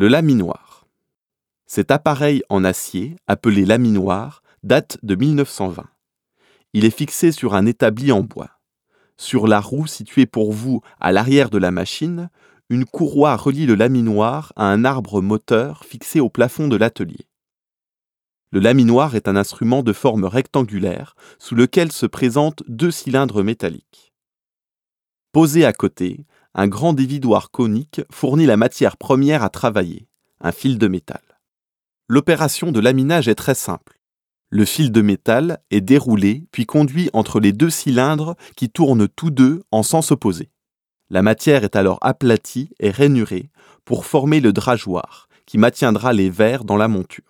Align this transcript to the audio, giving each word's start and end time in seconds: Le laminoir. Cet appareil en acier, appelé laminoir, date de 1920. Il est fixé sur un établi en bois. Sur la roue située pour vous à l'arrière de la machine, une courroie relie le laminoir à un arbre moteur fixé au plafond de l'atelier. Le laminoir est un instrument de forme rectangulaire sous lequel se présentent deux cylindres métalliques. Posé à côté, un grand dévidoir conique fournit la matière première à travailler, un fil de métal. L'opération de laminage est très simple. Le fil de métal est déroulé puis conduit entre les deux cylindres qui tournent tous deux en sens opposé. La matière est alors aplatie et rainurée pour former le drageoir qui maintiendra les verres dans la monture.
Le 0.00 0.06
laminoir. 0.06 0.86
Cet 1.66 1.90
appareil 1.90 2.44
en 2.50 2.62
acier, 2.62 3.16
appelé 3.26 3.64
laminoir, 3.64 4.44
date 4.62 4.96
de 5.02 5.16
1920. 5.16 5.86
Il 6.72 6.84
est 6.84 6.96
fixé 6.96 7.32
sur 7.32 7.56
un 7.56 7.66
établi 7.66 8.12
en 8.12 8.20
bois. 8.20 8.60
Sur 9.16 9.48
la 9.48 9.60
roue 9.60 9.88
située 9.88 10.26
pour 10.26 10.52
vous 10.52 10.82
à 11.00 11.10
l'arrière 11.10 11.50
de 11.50 11.58
la 11.58 11.72
machine, 11.72 12.30
une 12.70 12.84
courroie 12.84 13.34
relie 13.34 13.66
le 13.66 13.74
laminoir 13.74 14.52
à 14.54 14.66
un 14.66 14.84
arbre 14.84 15.20
moteur 15.20 15.84
fixé 15.84 16.20
au 16.20 16.28
plafond 16.28 16.68
de 16.68 16.76
l'atelier. 16.76 17.26
Le 18.52 18.60
laminoir 18.60 19.16
est 19.16 19.26
un 19.26 19.34
instrument 19.34 19.82
de 19.82 19.92
forme 19.92 20.26
rectangulaire 20.26 21.16
sous 21.40 21.56
lequel 21.56 21.90
se 21.90 22.06
présentent 22.06 22.62
deux 22.68 22.92
cylindres 22.92 23.42
métalliques. 23.42 24.12
Posé 25.32 25.64
à 25.64 25.72
côté, 25.72 26.24
un 26.54 26.66
grand 26.66 26.92
dévidoir 26.92 27.50
conique 27.50 28.00
fournit 28.10 28.46
la 28.46 28.56
matière 28.56 28.96
première 28.96 29.42
à 29.42 29.50
travailler, 29.50 30.08
un 30.40 30.52
fil 30.52 30.78
de 30.78 30.88
métal. 30.88 31.22
L'opération 32.08 32.72
de 32.72 32.80
laminage 32.80 33.28
est 33.28 33.34
très 33.34 33.54
simple. 33.54 34.00
Le 34.50 34.64
fil 34.64 34.90
de 34.90 35.02
métal 35.02 35.58
est 35.70 35.82
déroulé 35.82 36.46
puis 36.52 36.64
conduit 36.64 37.10
entre 37.12 37.38
les 37.38 37.52
deux 37.52 37.68
cylindres 37.68 38.34
qui 38.56 38.70
tournent 38.70 39.08
tous 39.08 39.30
deux 39.30 39.62
en 39.70 39.82
sens 39.82 40.10
opposé. 40.10 40.50
La 41.10 41.22
matière 41.22 41.64
est 41.64 41.76
alors 41.76 41.98
aplatie 42.00 42.70
et 42.80 42.90
rainurée 42.90 43.50
pour 43.84 44.06
former 44.06 44.40
le 44.40 44.52
drageoir 44.52 45.28
qui 45.44 45.58
maintiendra 45.58 46.12
les 46.12 46.30
verres 46.30 46.64
dans 46.64 46.76
la 46.76 46.88
monture. 46.88 47.27